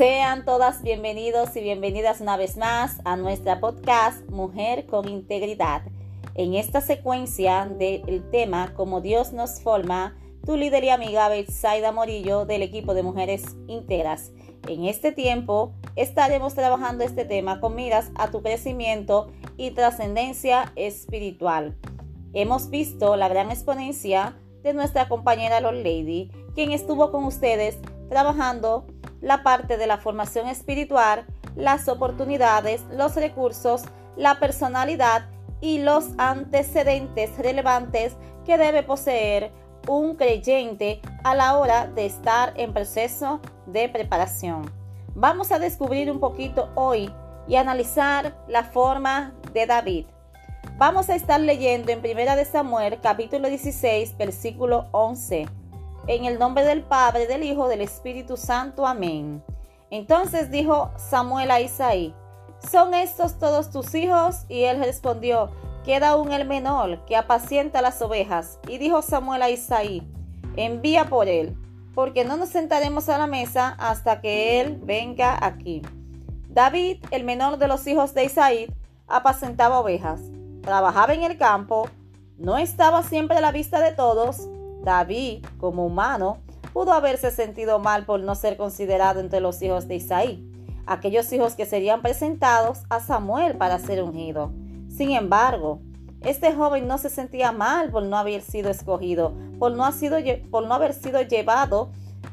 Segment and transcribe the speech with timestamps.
[0.00, 5.82] Sean todas bienvenidos y bienvenidas una vez más a nuestra podcast Mujer con Integridad.
[6.34, 10.16] En esta secuencia del tema Como Dios nos forma,
[10.46, 14.32] tu líder y amiga Betsaida Morillo del equipo de Mujeres Íntegras.
[14.68, 21.76] En este tiempo estaremos trabajando este tema con miras a tu crecimiento y trascendencia espiritual.
[22.32, 27.76] Hemos visto la gran exponencia de nuestra compañera Lord Lady, quien estuvo con ustedes
[28.08, 28.86] trabajando
[29.20, 33.82] la parte de la formación espiritual, las oportunidades, los recursos,
[34.16, 35.28] la personalidad
[35.60, 39.52] y los antecedentes relevantes que debe poseer
[39.88, 44.70] un creyente a la hora de estar en proceso de preparación.
[45.14, 47.12] Vamos a descubrir un poquito hoy
[47.48, 50.06] y analizar la forma de David.
[50.76, 55.59] Vamos a estar leyendo en Primera de Samuel capítulo 16 versículo 11.
[56.06, 58.86] En el nombre del Padre, del Hijo, del Espíritu Santo.
[58.86, 59.42] Amén.
[59.90, 62.14] Entonces dijo Samuel a Isaí,
[62.70, 64.44] ¿son estos todos tus hijos?
[64.48, 65.50] Y él respondió,
[65.84, 68.58] queda aún el menor que apacienta las ovejas.
[68.68, 70.02] Y dijo Samuel a Isaí,
[70.56, 71.56] envía por él,
[71.94, 75.82] porque no nos sentaremos a la mesa hasta que él venga aquí.
[76.48, 78.72] David, el menor de los hijos de Isaí,
[79.06, 80.20] apacentaba ovejas,
[80.62, 81.88] trabajaba en el campo,
[82.38, 84.48] no estaba siempre a la vista de todos.
[84.82, 86.38] David, como humano,
[86.72, 90.46] pudo haberse sentido mal por no ser considerado entre los hijos de Isaí,
[90.86, 94.52] aquellos hijos que serían presentados a Samuel para ser ungido.
[94.88, 95.80] Sin embargo,
[96.22, 99.88] este joven no se sentía mal por no haber sido escogido, por no,
[100.50, 101.90] por no haber sido llevado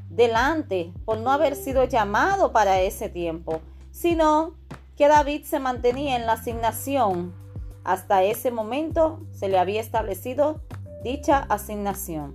[0.10, 3.62] delante, por no haber sido llamado para ese tiempo,
[3.92, 4.56] sino
[4.98, 7.34] que David se mantenía en la asignación.
[7.84, 10.62] Hasta ese momento se le había establecido
[11.04, 12.34] dicha asignación.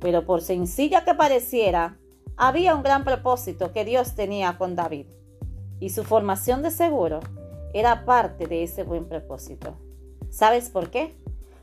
[0.00, 1.98] Pero por sencilla que pareciera,
[2.36, 5.06] había un gran propósito que Dios tenía con David.
[5.80, 7.20] Y su formación de seguro
[7.74, 9.76] era parte de ese buen propósito.
[10.30, 11.16] ¿Sabes por qué?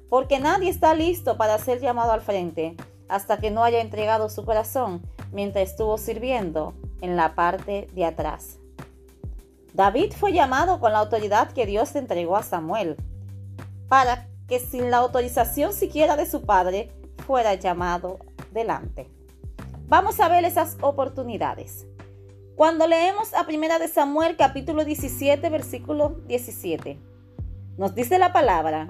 [0.10, 2.76] Porque nadie está listo para ser llamado al frente
[3.08, 5.02] hasta que no haya entregado su corazón
[5.32, 8.58] mientras estuvo sirviendo en la parte de atrás.
[9.74, 12.96] David fue llamado con la autoridad que Dios entregó a Samuel,
[13.90, 16.92] para que sin la autorización siquiera de su padre
[17.26, 18.20] fuera llamado
[18.52, 19.10] delante.
[19.88, 21.88] Vamos a ver esas oportunidades.
[22.56, 27.00] Cuando leemos a Primera de Samuel capítulo 17 versículo 17,
[27.78, 28.88] nos dice la palabra,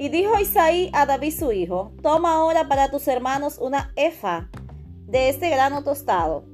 [0.00, 4.48] y dijo Isaí a David su hijo, toma ahora para tus hermanos una efa
[5.06, 6.44] de este grano tostado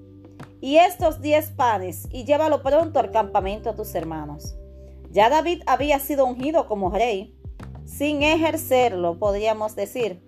[0.61, 4.57] y estos diez panes y llévalo pronto al campamento a tus hermanos.
[5.13, 7.36] Ya David había sido ungido como rey,
[7.87, 10.23] sin ejercerlo, podríamos decir,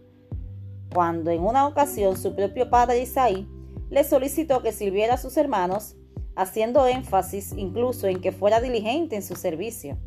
[0.95, 3.47] cuando en una ocasión su propio padre Isaí
[3.91, 5.97] le solicitó que sirviera a sus hermanos
[6.37, 9.99] haciendo énfasis incluso en que fuera diligente en su servicio.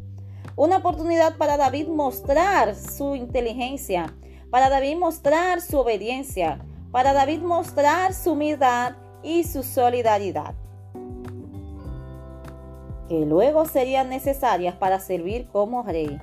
[0.55, 4.15] Una oportunidad para David mostrar su inteligencia,
[4.49, 10.55] para David mostrar su obediencia, para David mostrar su humildad y su solidaridad,
[13.07, 16.17] que luego serían necesarias para servir como rey,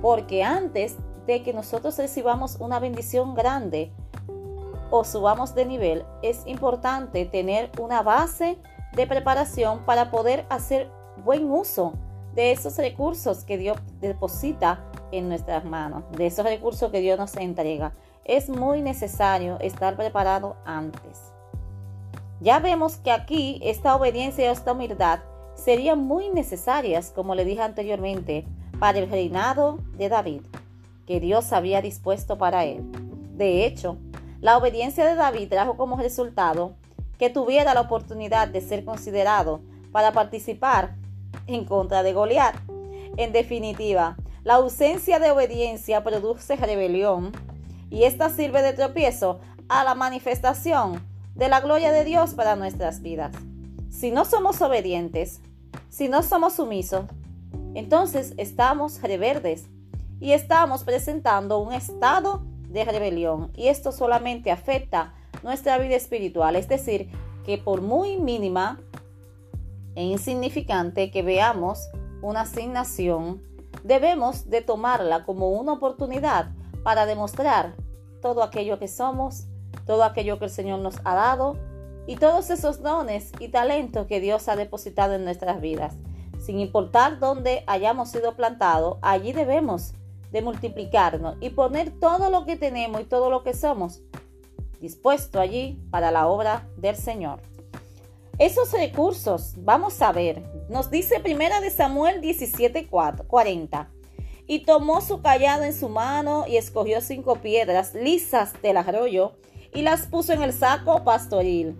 [0.00, 0.96] porque antes
[1.26, 3.92] de que nosotros recibamos una bendición grande
[4.90, 8.58] o subamos de nivel, es importante tener una base
[8.92, 10.90] de preparación para poder hacer
[11.24, 11.92] buen uso
[12.34, 17.36] de esos recursos que Dios deposita en nuestras manos, de esos recursos que Dios nos
[17.36, 17.92] entrega.
[18.24, 21.32] Es muy necesario estar preparado antes.
[22.40, 25.20] Ya vemos que aquí esta obediencia y esta humildad
[25.54, 28.46] serían muy necesarias, como le dije anteriormente,
[28.80, 30.40] para el reinado de David,
[31.06, 32.82] que Dios había dispuesto para él.
[33.36, 33.98] De hecho,
[34.40, 36.74] la obediencia de David trajo como resultado
[37.18, 39.60] que tuviera la oportunidad de ser considerado
[39.92, 40.96] para participar
[41.46, 42.56] en contra de Goliat.
[43.18, 47.32] En definitiva, la ausencia de obediencia produce rebelión
[47.90, 53.02] y esta sirve de tropiezo a la manifestación de la gloria de Dios para nuestras
[53.02, 53.36] vidas.
[53.90, 55.40] Si no somos obedientes,
[55.90, 57.04] si no somos sumisos,
[57.74, 59.68] entonces estamos reverdes
[60.20, 66.56] y estamos presentando un estado de rebelión y esto solamente afecta nuestra vida espiritual.
[66.56, 67.10] Es decir,
[67.44, 68.80] que por muy mínima
[69.94, 71.88] e insignificante que veamos
[72.22, 73.42] una asignación,
[73.82, 76.50] debemos de tomarla como una oportunidad
[76.82, 77.74] para demostrar
[78.20, 79.46] todo aquello que somos,
[79.86, 81.56] todo aquello que el Señor nos ha dado
[82.06, 85.94] y todos esos dones y talentos que Dios ha depositado en nuestras vidas.
[86.50, 89.92] Sin importar dónde hayamos sido plantados, allí debemos
[90.32, 94.02] de multiplicarnos y poner todo lo que tenemos y todo lo que somos
[94.80, 97.40] dispuesto allí para la obra del Señor.
[98.40, 103.86] Esos recursos, vamos a ver, nos dice primera de Samuel 17:40.
[104.48, 109.36] Y tomó su callado en su mano y escogió cinco piedras lisas del arroyo
[109.72, 111.76] y las puso en el saco pastoril,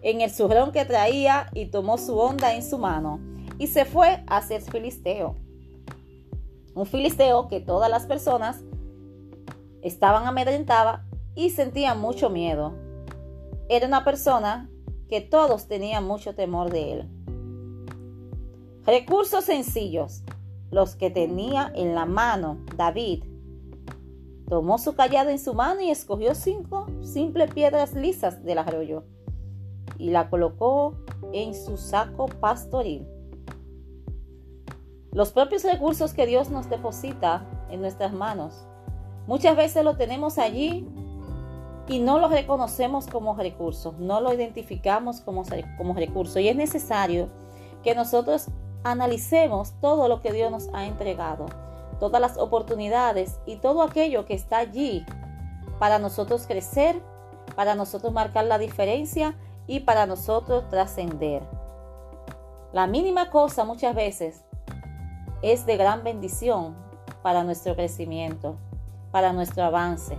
[0.00, 3.20] en el zurrón que traía y tomó su onda en su mano
[3.58, 5.36] y se fue hacia el filisteo.
[6.74, 8.62] Un filisteo que todas las personas
[9.82, 11.02] estaban amedrentadas
[11.34, 12.74] y sentían mucho miedo.
[13.68, 14.70] Era una persona
[15.08, 17.08] que todos tenían mucho temor de él.
[18.86, 20.22] Recursos sencillos,
[20.70, 23.24] los que tenía en la mano David.
[24.48, 29.04] Tomó su callado en su mano y escogió cinco simples piedras lisas del arroyo
[29.98, 30.94] y la colocó
[31.32, 33.06] en su saco pastoril.
[35.14, 38.66] Los propios recursos que Dios nos deposita en nuestras manos.
[39.28, 40.88] Muchas veces lo tenemos allí
[41.86, 45.44] y no lo reconocemos como recursos, no lo identificamos como,
[45.78, 46.40] como recurso.
[46.40, 47.28] Y es necesario
[47.84, 48.48] que nosotros
[48.82, 51.46] analicemos todo lo que Dios nos ha entregado,
[52.00, 55.06] todas las oportunidades y todo aquello que está allí
[55.78, 57.00] para nosotros crecer,
[57.54, 59.36] para nosotros marcar la diferencia
[59.68, 61.44] y para nosotros trascender.
[62.72, 64.44] La mínima cosa muchas veces
[65.44, 66.74] es de gran bendición
[67.22, 68.56] para nuestro crecimiento,
[69.10, 70.16] para nuestro avance,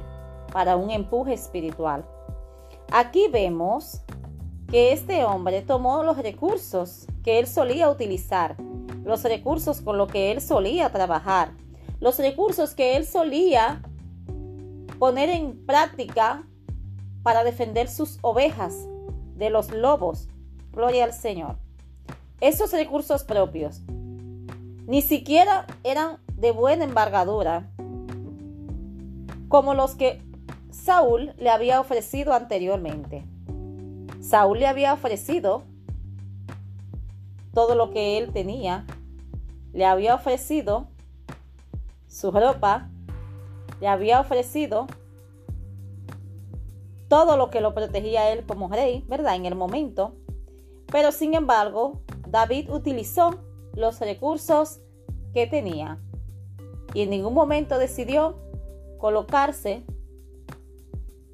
[0.54, 2.06] para un empuje espiritual.
[2.92, 4.02] Aquí vemos
[4.70, 8.56] que este hombre tomó los recursos que él solía utilizar,
[9.04, 11.54] los recursos con los que él solía trabajar,
[12.00, 13.82] los recursos que él solía
[15.00, 16.44] poner en práctica
[17.24, 18.88] para defender sus ovejas
[19.36, 20.28] de los lobos.
[20.72, 21.58] Gloria al Señor.
[22.42, 23.82] Esos recursos propios
[24.88, 27.72] ni siquiera eran de buena embargadura,
[29.48, 30.22] como los que
[30.70, 33.26] Saúl le había ofrecido anteriormente.
[34.22, 35.64] Saúl le había ofrecido
[37.54, 38.86] todo lo que él tenía,
[39.74, 40.88] le había ofrecido
[42.08, 42.90] su ropa,
[43.80, 44.88] le había ofrecido
[47.08, 49.36] todo lo que lo protegía a él como rey, ¿verdad?
[49.36, 50.16] En el momento.
[50.92, 53.40] Pero sin embargo, David utilizó
[53.76, 54.80] los recursos
[55.34, 56.00] que tenía
[56.94, 58.38] y en ningún momento decidió
[58.98, 59.84] colocarse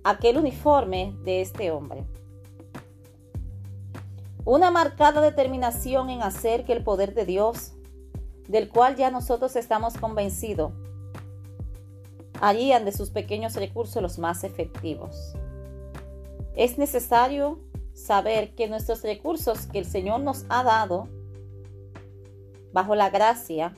[0.04, 2.04] aquel uniforme de este hombre.
[4.44, 7.74] Una marcada determinación en hacer que el poder de Dios,
[8.48, 10.74] del cual ya nosotros estamos convencidos,
[12.42, 15.36] harían de sus pequeños recursos los más efectivos.
[16.56, 17.60] Es necesario
[17.94, 21.08] saber que nuestros recursos que el Señor nos ha dado,
[22.74, 23.76] bajo la gracia,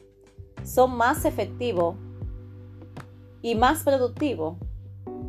[0.64, 1.96] son más efectivos
[3.42, 4.58] y más productivos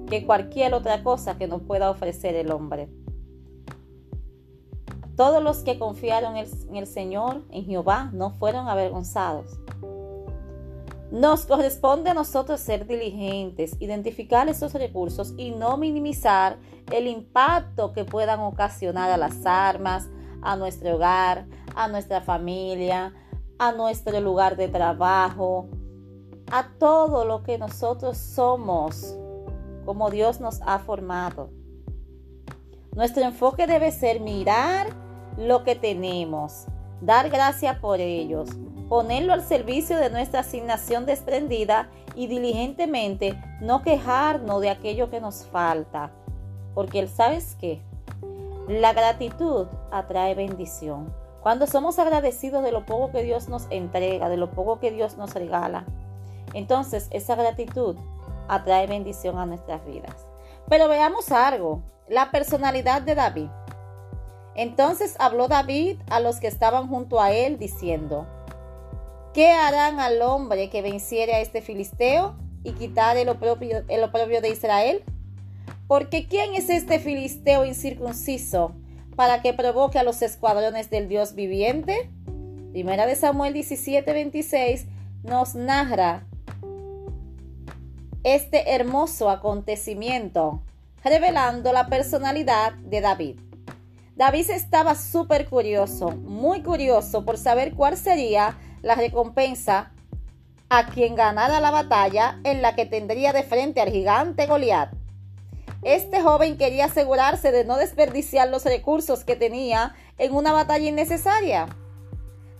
[0.09, 2.89] que cualquier otra cosa que nos pueda ofrecer el hombre.
[5.17, 9.59] Todos los que confiaron en el Señor, en Jehová, no fueron avergonzados.
[11.13, 16.59] Nos corresponde a nosotros ser diligentes, identificar esos recursos y no minimizar
[16.91, 20.09] el impacto que puedan ocasionar a las armas,
[20.43, 21.47] a nuestro hogar,
[21.77, 23.15] a nuestra familia,
[23.59, 25.69] a nuestro lugar de trabajo,
[26.51, 29.17] a todo lo que nosotros somos,
[29.85, 31.51] como Dios nos ha formado.
[32.95, 34.89] Nuestro enfoque debe ser mirar
[35.37, 36.67] lo que tenemos,
[37.01, 38.51] dar gracias por ellos,
[38.89, 45.45] ponerlo al servicio de nuestra asignación desprendida y diligentemente no quejarnos de aquello que nos
[45.47, 46.13] falta.
[46.75, 47.83] Porque ¿sabes qué?
[48.69, 51.24] La gratitud atrae bendición.
[51.45, 55.19] Cuando somos agradecidos de lo poco que Dios nos entrega, de lo poco que Dios
[55.19, 55.85] nos regala,
[56.55, 57.97] entonces esa gratitud
[58.49, 60.27] atrae bendición a nuestras vidas.
[60.71, 63.49] Pero veamos algo, la personalidad de David.
[64.55, 68.27] Entonces habló David a los que estaban junto a él, diciendo,
[69.35, 75.05] ¿qué harán al hombre que venciere a este filisteo y quitare el oprobio de Israel?
[75.89, 78.75] Porque ¿quién es este filisteo incircunciso
[79.17, 82.11] para que provoque a los escuadrones del Dios viviente?
[82.73, 84.87] Primera de Samuel 17, 26
[85.23, 86.27] nos narra
[88.25, 90.63] este hermoso acontecimiento,
[91.05, 93.41] revelando la personalidad de David.
[94.17, 99.93] David estaba súper curioso, muy curioso por saber cuál sería la recompensa
[100.69, 105.04] a quien ganara la batalla en la que tendría de frente al gigante Goliat.
[105.85, 111.69] Este joven quería asegurarse de no desperdiciar los recursos que tenía en una batalla innecesaria.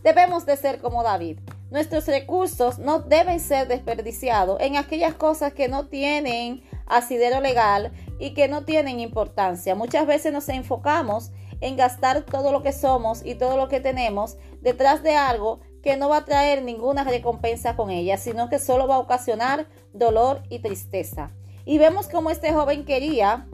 [0.03, 1.39] Debemos de ser como David.
[1.71, 8.35] Nuestros recursos no deben ser desperdiciados en aquellas cosas que no tienen asidero legal y
[8.35, 9.75] que no tienen importancia.
[9.75, 11.31] Muchas veces nos enfocamos
[11.63, 15.97] en gastar todo lo que somos y todo lo que tenemos detrás de algo que
[15.97, 20.43] no va a traer ninguna recompensa con ella, sino que solo va a ocasionar dolor
[20.51, 21.31] y tristeza.
[21.65, 23.47] Y vemos cómo este joven quería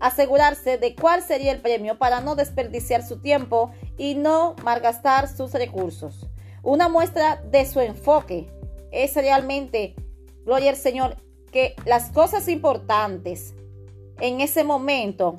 [0.00, 5.52] asegurarse de cuál sería el premio para no desperdiciar su tiempo y no malgastar sus
[5.52, 6.28] recursos.
[6.62, 8.48] Una muestra de su enfoque
[8.90, 9.94] es realmente,
[10.44, 11.16] gloria al Señor,
[11.52, 13.54] que las cosas importantes
[14.20, 15.36] en ese momento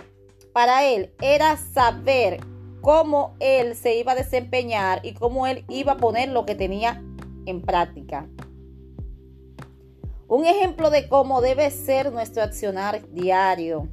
[0.53, 2.39] para él era saber
[2.82, 7.03] cómo él se iba a desempeñar y cómo él iba a poner lo que tenía
[7.46, 8.27] en práctica.
[10.27, 13.88] Un ejemplo de cómo debe ser nuestro accionar diario,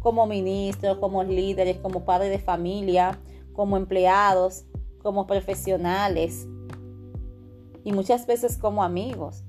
[0.00, 3.18] como ministros, como líderes, como padres de familia,
[3.52, 4.64] como empleados,
[5.02, 6.46] como profesionales
[7.84, 9.44] y muchas veces como amigos.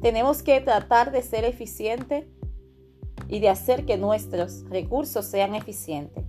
[0.00, 2.24] Tenemos que tratar de ser eficientes
[3.28, 6.24] y de hacer que nuestros recursos sean eficientes,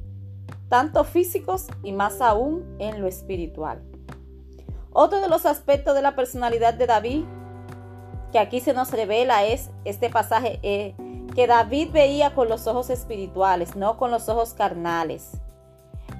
[0.67, 3.94] tanto físicos y más aún en lo espiritual.
[4.97, 7.25] Otro de los aspectos de la personalidad de David
[8.31, 10.95] que aquí se nos revela es este pasaje eh,
[11.35, 15.31] que David veía con los ojos espirituales, no con los ojos carnales.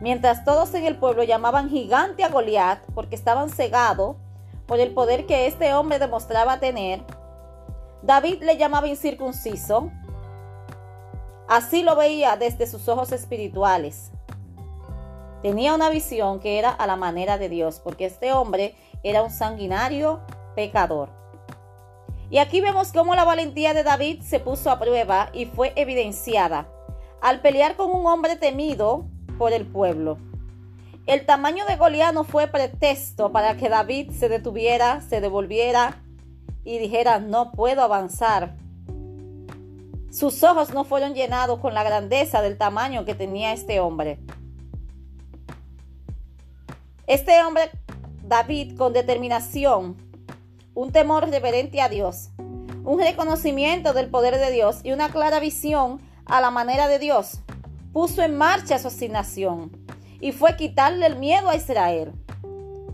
[0.01, 4.17] Mientras todos en el pueblo llamaban gigante a Goliat porque estaban cegados
[4.65, 7.01] por el poder que este hombre demostraba tener,
[8.01, 9.89] David le llamaba incircunciso.
[11.47, 14.11] Así lo veía desde sus ojos espirituales.
[15.45, 18.73] Tenía una visión que era a la manera de Dios, porque este hombre
[19.03, 20.21] era un sanguinario
[20.55, 21.11] pecador.
[22.31, 26.67] Y aquí vemos cómo la valentía de David se puso a prueba y fue evidenciada
[27.21, 29.05] al pelear con un hombre temido
[29.37, 30.17] por el pueblo.
[31.05, 36.01] El tamaño de Goliat no fue pretexto para que David se detuviera, se devolviera
[36.63, 38.55] y dijera, no puedo avanzar.
[40.09, 44.17] Sus ojos no fueron llenados con la grandeza del tamaño que tenía este hombre.
[47.07, 47.71] Este hombre,
[48.23, 49.97] David, con determinación,
[50.73, 52.29] un temor reverente a Dios,
[52.83, 57.39] un reconocimiento del poder de Dios y una clara visión a la manera de Dios,
[57.93, 59.71] puso en marcha su asignación
[60.19, 62.13] y fue quitarle el miedo a Israel.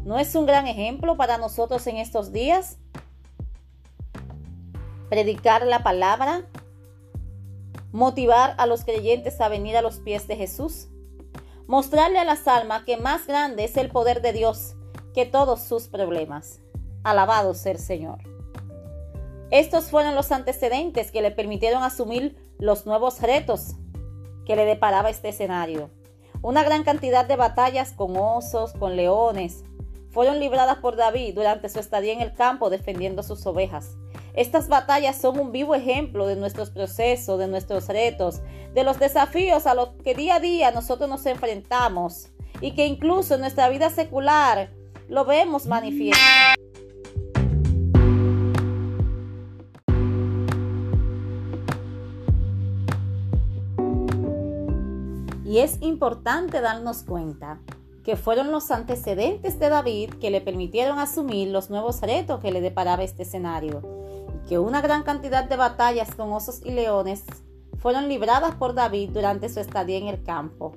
[0.04, 2.78] ¿No es un gran ejemplo para nosotros en estos días?
[5.12, 6.46] predicar la palabra,
[7.92, 10.88] motivar a los creyentes a venir a los pies de Jesús,
[11.68, 14.76] mostrarle a las almas que más grande es el poder de Dios
[15.14, 16.60] que todos sus problemas.
[17.04, 18.20] Alabado sea el Señor.
[19.50, 23.76] Estos fueron los antecedentes que le permitieron asumir los nuevos retos
[24.46, 25.90] que le deparaba este escenario.
[26.42, 29.64] Una gran cantidad de batallas con osos, con leones,
[30.10, 33.98] fueron libradas por David durante su estadía en el campo defendiendo sus ovejas.
[34.34, 38.42] Estas batallas son un vivo ejemplo de nuestros procesos, de nuestros retos,
[38.74, 42.30] de los desafíos a los que día a día nosotros nos enfrentamos
[42.62, 44.72] y que incluso en nuestra vida secular
[45.10, 46.22] lo vemos manifiesto.
[55.44, 57.60] Y es importante darnos cuenta
[58.06, 62.62] que fueron los antecedentes de David que le permitieron asumir los nuevos retos que le
[62.62, 63.82] deparaba este escenario
[64.48, 67.24] que una gran cantidad de batallas con osos y leones
[67.78, 70.76] fueron libradas por David durante su estadía en el campo.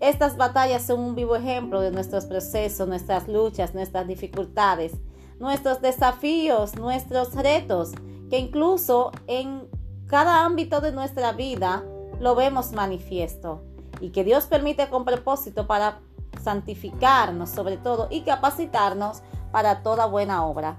[0.00, 4.92] Estas batallas son un vivo ejemplo de nuestros procesos, nuestras luchas, nuestras dificultades,
[5.38, 7.92] nuestros desafíos, nuestros retos,
[8.30, 9.68] que incluso en
[10.06, 11.84] cada ámbito de nuestra vida
[12.20, 13.62] lo vemos manifiesto
[14.00, 16.00] y que Dios permite con propósito para
[16.42, 20.78] santificarnos sobre todo y capacitarnos para toda buena obra.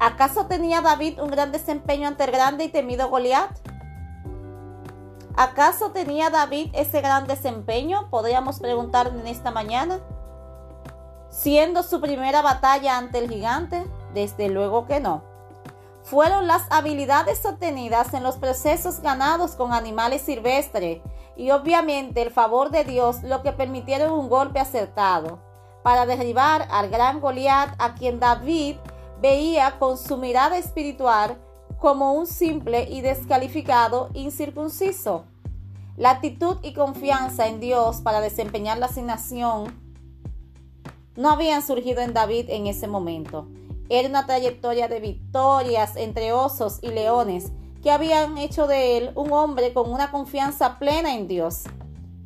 [0.00, 3.50] ¿Acaso tenía David un gran desempeño ante el grande y temido Goliat?
[5.36, 8.08] ¿Acaso tenía David ese gran desempeño?
[8.08, 10.00] Podríamos preguntar en esta mañana.
[11.30, 15.22] Siendo su primera batalla ante el gigante, desde luego que no.
[16.04, 21.02] Fueron las habilidades obtenidas en los procesos ganados con animales silvestres
[21.36, 25.40] y obviamente el favor de Dios lo que permitieron un golpe acertado
[25.82, 28.76] para derribar al gran Goliat a quien David
[29.20, 31.38] veía con su mirada espiritual
[31.78, 35.24] como un simple y descalificado incircunciso.
[35.96, 39.88] La actitud y confianza en Dios para desempeñar la asignación
[41.16, 43.48] no habían surgido en David en ese momento.
[43.88, 47.50] Era una trayectoria de victorias entre osos y leones
[47.82, 51.64] que habían hecho de él un hombre con una confianza plena en Dios,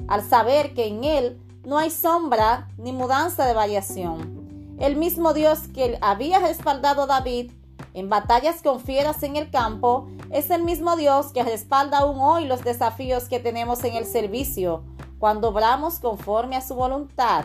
[0.08, 4.41] al saber que en él no hay sombra ni mudanza de variación.
[4.82, 7.52] El mismo Dios que había respaldado a David
[7.94, 12.46] en batallas con fieras en el campo, es el mismo Dios que respalda aún hoy
[12.46, 14.82] los desafíos que tenemos en el servicio
[15.20, 17.44] cuando obramos conforme a su voluntad.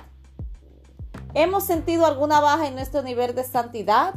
[1.35, 4.15] ¿Hemos sentido alguna baja en nuestro nivel de santidad?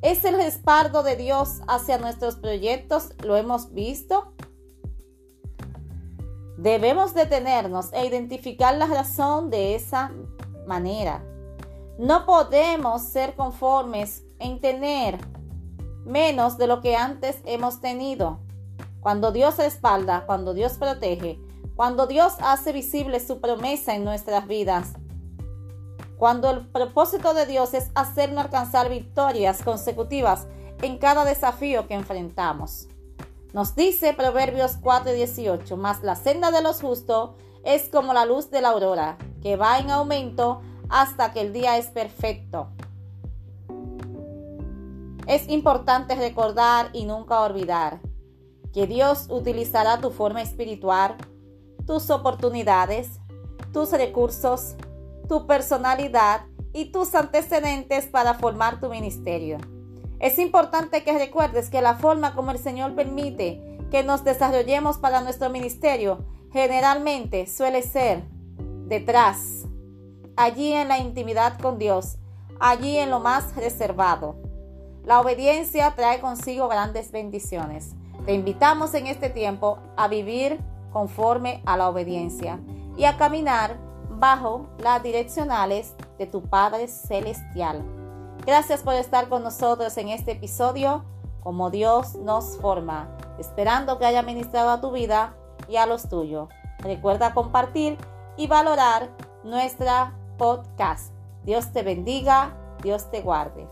[0.00, 3.14] ¿Es el respaldo de Dios hacia nuestros proyectos?
[3.24, 4.32] ¿Lo hemos visto?
[6.56, 10.12] Debemos detenernos e identificar la razón de esa
[10.68, 11.24] manera.
[11.98, 15.18] No podemos ser conformes en tener
[16.04, 18.40] menos de lo que antes hemos tenido.
[19.00, 21.38] Cuando Dios respalda, cuando Dios protege,
[21.76, 24.92] cuando Dios hace visible su promesa en nuestras vidas,
[26.16, 30.46] cuando el propósito de Dios es hacernos alcanzar victorias consecutivas
[30.80, 32.88] en cada desafío que enfrentamos.
[33.52, 37.32] Nos dice Proverbios 4:18, mas la senda de los justos
[37.64, 41.78] es como la luz de la aurora, que va en aumento hasta que el día
[41.78, 42.68] es perfecto.
[45.26, 48.00] Es importante recordar y nunca olvidar
[48.74, 51.16] que Dios utilizará tu forma espiritual,
[51.86, 53.20] tus oportunidades,
[53.72, 54.74] tus recursos,
[55.28, 56.42] tu personalidad
[56.74, 59.58] y tus antecedentes para formar tu ministerio.
[60.20, 65.22] Es importante que recuerdes que la forma como el Señor permite que nos desarrollemos para
[65.22, 68.24] nuestro ministerio generalmente suele ser
[68.86, 69.64] detrás,
[70.36, 72.18] allí en la intimidad con Dios,
[72.60, 74.36] allí en lo más reservado.
[75.04, 77.94] La obediencia trae consigo grandes bendiciones.
[78.24, 80.60] Te invitamos en este tiempo a vivir
[80.92, 82.60] conforme a la obediencia
[82.96, 83.78] y a caminar
[84.10, 87.82] bajo las direccionales de tu Padre Celestial.
[88.46, 91.04] Gracias por estar con nosotros en este episodio,
[91.42, 95.34] como Dios nos forma, esperando que haya ministrado a tu vida
[95.68, 96.48] y a los tuyos.
[96.78, 97.98] Recuerda compartir
[98.36, 99.10] y valorar
[99.42, 100.12] nuestra
[100.42, 101.14] podcast.
[101.44, 103.68] Dios te bendiga, Dios te guarde.